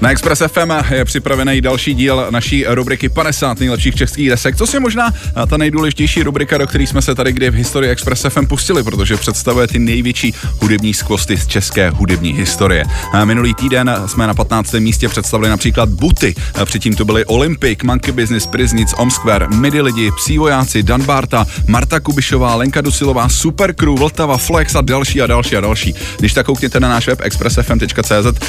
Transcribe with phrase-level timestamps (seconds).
[0.00, 4.80] Na Express FM je připravený další díl naší rubriky 50 nejlepších českých desek, což je
[4.80, 5.12] možná
[5.48, 9.16] ta nejdůležitější rubrika, do které jsme se tady kdy v historii Express FM pustili, protože
[9.16, 12.84] představuje ty největší hudební skvosty z české hudební historie.
[13.24, 14.72] Minulý týden jsme na 15.
[14.72, 16.34] místě představili například Buty,
[16.64, 22.00] předtím to byly Olympic, Monkey Business, Priznic, Omsquare, Midi lidi, Psí vojáci, Dan Barta, Marta
[22.00, 25.94] Kubišová, Lenka Dusilová, Super Crew, Vltava, Flex a další a další a další.
[26.18, 28.40] Když tak koukněte na náš web expressfm.cz,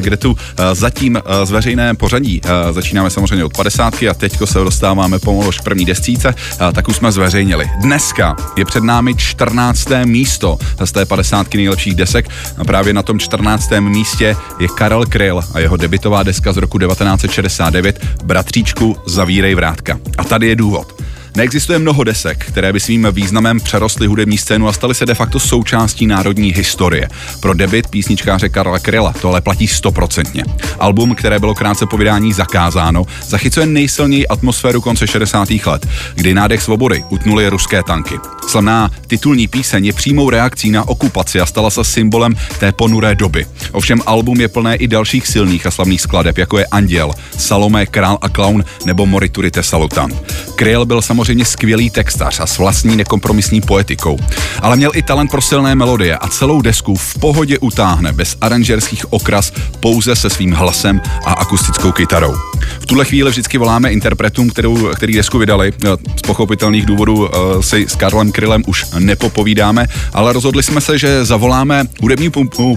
[0.00, 0.36] kde tu
[0.72, 2.40] zatím zatím uh, z veřejné pořadí.
[2.40, 6.88] Uh, začínáme samozřejmě od 50 a teďko se dostáváme pomalu už první desíce, uh, tak
[6.88, 7.70] už jsme zveřejnili.
[7.80, 9.88] Dneska je před námi 14.
[10.04, 13.70] místo z té 50 nejlepších desek a právě na tom 14.
[13.78, 19.98] místě je Karel Kryl a jeho debitová deska z roku 1969 Bratříčku Zavírej vrátka.
[20.18, 20.99] A tady je důvod.
[21.36, 25.40] Neexistuje mnoho desek, které by svým významem přerostly hudební scénu a staly se de facto
[25.40, 27.08] součástí národní historie.
[27.40, 30.44] Pro debit písničkáře Karla Kryla to ale platí stoprocentně.
[30.78, 35.48] Album, které bylo krátce po vydání zakázáno, zachycuje nejsilněji atmosféru konce 60.
[35.66, 38.14] let, kdy nádech svobody utnuli ruské tanky.
[38.48, 43.46] Slavná titulní píseň je přímou reakcí na okupaci a stala se symbolem té ponuré doby.
[43.72, 48.18] Ovšem album je plné i dalších silných a slavných skladeb, jako je Anděl, Salomé, Král
[48.20, 50.14] a Clown nebo Moriturite Salutant.
[50.54, 54.18] Kryl byl samozřejmě samozřejmě skvělý textař a s vlastní nekompromisní poetikou.
[54.62, 59.12] Ale měl i talent pro silné melodie a celou desku v pohodě utáhne bez aranžerských
[59.12, 62.34] okras pouze se svým hlasem a akustickou kytarou.
[62.80, 65.72] V tuhle chvíli vždycky voláme interpretům, kterou, který desku vydali.
[65.84, 70.98] Eh, z pochopitelných důvodů uh, si s Karlem Krylem už nepopovídáme, ale rozhodli jsme se,
[70.98, 72.30] že zavoláme hudební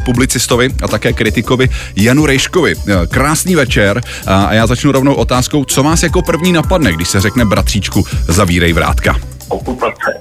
[0.05, 2.75] publicistovi a také kritikovi Janu Rejškovi.
[2.75, 7.21] Eh, krásný večer a já začnu rovnou otázkou, co vás jako první napadne, když se
[7.21, 9.15] řekne bratříčku zavírej vrátka.
[9.49, 10.19] Okupace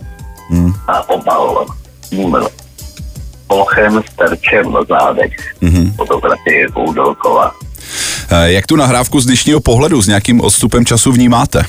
[0.50, 0.72] hmm.
[0.88, 1.66] a obal
[2.10, 2.36] tím
[3.46, 5.32] pochem s terčem na zádech.
[5.62, 5.92] Hmm.
[5.92, 6.66] Fotografie.
[8.32, 11.62] Eh, jak tu nahrávku z dnešního pohledu s nějakým odstupem času vnímáte?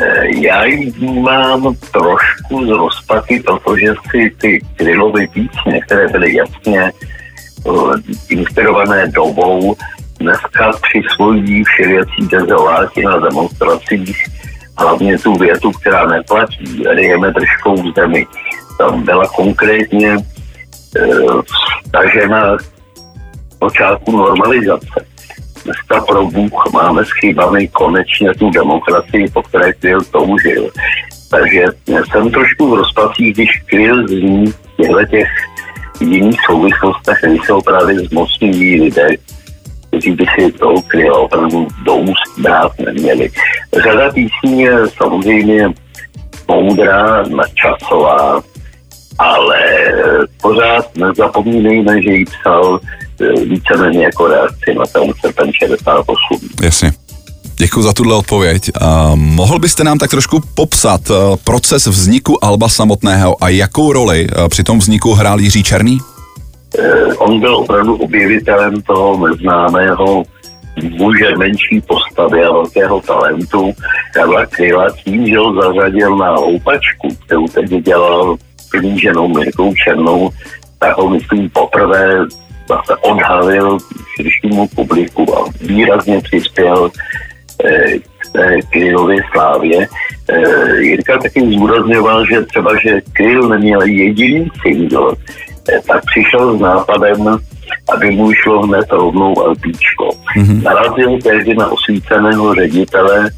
[0.00, 6.92] Eh, já ji mám trošku z rozpaky, protože si ty Krylovy písně, které byly jasně
[7.64, 7.94] uh,
[8.28, 9.76] inspirované dobou,
[10.20, 14.26] dneska přisvojí všelijací dezoláky na demonstracích
[14.78, 18.26] hlavně tu větu, která neplatí, rijeme držkou v zemi.
[18.78, 20.18] Tam byla konkrétně e,
[23.58, 25.06] počátku normalizace.
[25.64, 30.70] Dneska pro Bůh máme s chybami konečně tu demokracii, po které Kryl toužil.
[31.30, 31.64] Takže
[32.10, 34.44] jsem trošku v rozpacích, když Kryl zní
[34.76, 35.28] těchto těch
[36.00, 39.08] jiných souvislostech, nejsou právě zmocňují lidé,
[39.96, 43.30] kteří by si to kryla opravdu do úst brát neměli.
[43.82, 45.68] Řada písní je samozřejmě
[46.48, 48.42] moudrá, nadčasová,
[49.18, 49.58] ale
[50.42, 52.80] pořád nezapomínejme, že ji psal
[53.20, 56.16] eh, víceméně jako reakci na ten srpen 68.
[56.62, 56.92] Jasně.
[57.58, 58.70] Děkuji za tuhle odpověď.
[59.14, 64.48] Mohl byste nám tak trošku popsat uh, proces vzniku Alba samotného a jakou roli uh,
[64.48, 65.98] při tom vzniku hrál Jiří Černý?
[66.78, 70.22] Eh, on byl opravdu objevitelem toho neznámého
[70.82, 73.72] muže menší postavy a velkého talentu
[74.14, 78.36] Karla Kryla tím, že ho zařadil na houpačku, kterou teď dělal
[78.96, 80.30] ženou Mirkou Černou,
[80.78, 82.26] tak ho myslím poprvé
[82.68, 83.78] zase odhalil
[84.16, 86.90] širšímu publiku a výrazně přispěl
[87.64, 89.88] eh, k té Krylově slávě.
[90.28, 95.16] Eh, Jirka taky zdůrazňoval, že třeba, že Kryl neměl jediný single,
[95.66, 97.38] tak přišel s nápadem,
[97.94, 100.08] aby mu šlo hned rovnou LPčko.
[100.36, 100.62] Mm-hmm.
[100.62, 103.30] Narazil tehdy na osvíceného ředitele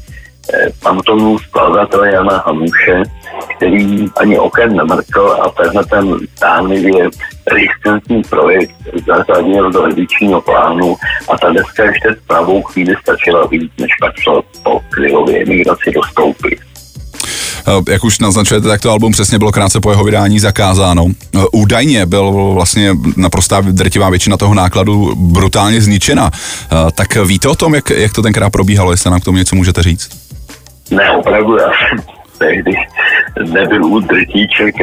[0.53, 3.03] eh, Antonu skladatele Jana Hanuše,
[3.55, 7.09] který ani okem nemrkl a tenhle ten tánlivě
[7.51, 8.75] riskantní projekt
[9.07, 10.95] zařadil do edičního plánu
[11.29, 15.91] a ta deska ještě v pravou chvíli stačila víc, než pak šlo po Krylově emigraci
[15.91, 16.58] dostoupit.
[17.69, 21.05] Eh, jak už naznačujete, tak to album přesně bylo krátce po jeho vydání zakázáno.
[21.07, 26.31] Eh, údajně byl vlastně naprostá drtivá většina toho nákladu brutálně zničena.
[26.33, 29.55] Eh, tak víte o tom, jak, jak to tenkrát probíhalo, jestli nám k tomu něco
[29.55, 30.09] můžete říct?
[30.91, 32.05] Ne, opravdu, já jsem
[32.37, 32.71] tehdy
[33.53, 34.75] nebyl u drtíček,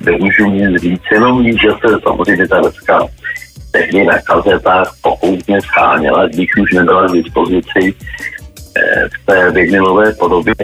[0.00, 3.00] nemůžu nic říct, jenom víc, že se samozřejmě ta deska
[3.70, 7.94] tehdy na kazetách pokoutně scháněla, když už nebyla k dispozici
[9.22, 10.54] v té vinilové podobě.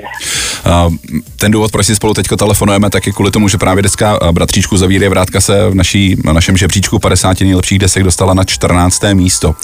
[1.36, 4.76] Ten důvod, proč si spolu teď telefonujeme, tak je kvůli tomu, že právě deska Bratříčku
[4.76, 9.02] zavíry vrátka se v naší, na našem žebříčku 50 nejlepších desek dostala na 14.
[9.12, 9.54] místo.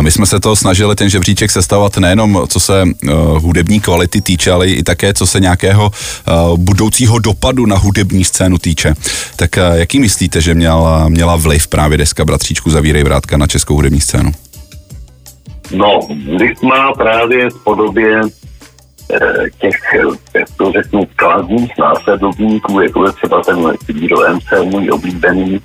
[0.00, 3.10] My jsme se to snažili ten žebříček sestavovat nejenom co se uh,
[3.42, 8.58] hudební kvality týče, ale i také co se nějakého uh, budoucího dopadu na hudební scénu
[8.58, 8.94] týče.
[9.36, 14.00] Tak jaký myslíte, že měla, měla vliv právě deska Bratříčku zavírej vrátka na českou hudební
[14.00, 14.32] scénu?
[15.72, 16.00] No,
[16.36, 18.20] vliv má právě v podobě
[19.12, 19.76] eh, těch,
[20.34, 25.60] jak to řeknu, kladních následovníků, jako je třeba ten Kvírovence, můj oblíbený,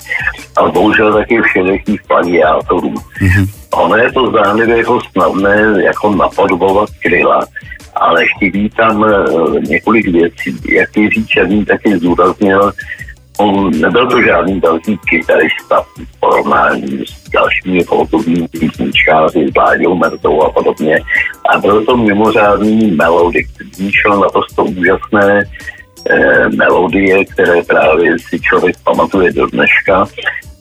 [0.55, 2.93] ale bohužel taky všelijakých plagiátorů.
[2.93, 3.49] Mm-hmm.
[3.73, 7.39] Ono je to zdánlivě jako snadné jako napodobovat kryla,
[7.95, 10.55] ale chybí tam eh, několik věcí.
[10.69, 12.71] Jak Jiří Černý taky zúraznil,
[13.37, 20.51] On nebyl to žádný velký kytarista v porovnání s dalšími folkovými písničkáři, Vláďou Mertou a
[20.51, 20.99] podobně.
[21.53, 25.43] A byl to mimořádný melody, který šel naprosto úžasné
[26.09, 30.07] eh, melodie, které právě si člověk pamatuje do dneška.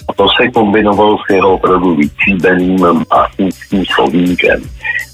[0.09, 4.63] A to se kombinovalo s jeho opravdu vytříbeným básnickým slovníkem.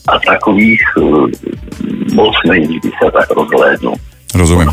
[0.09, 1.31] A takových uh,
[2.15, 3.93] moc není, když se tak rozhlédnu.
[4.35, 4.71] Rozumím.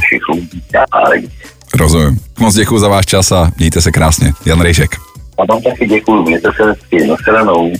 [1.79, 2.28] Rozumím.
[2.39, 4.31] Moc děkuji za váš čas a mějte se krásně.
[4.45, 4.95] Jan Rejšek.
[5.37, 7.71] A vám taky děkuji, mějte se hezky, nashledanou.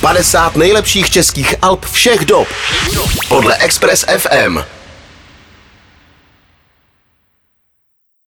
[0.00, 2.48] 50 nejlepších českých alb všech dob
[3.28, 4.58] podle Express FM.